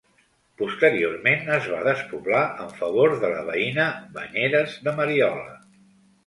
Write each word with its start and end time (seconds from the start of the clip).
Posteriorment, 0.59 1.43
es 1.57 1.67
va 1.73 1.81
despoblar 1.87 2.39
en 2.63 2.71
favor 2.79 3.13
de 3.25 3.31
la 3.35 3.45
veïna 3.51 3.87
Banyeres 4.17 4.75
de 4.89 4.95
Mariola. 5.03 5.55